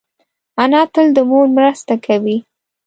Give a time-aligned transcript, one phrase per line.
[0.61, 2.37] انا تل د مور مرسته کوي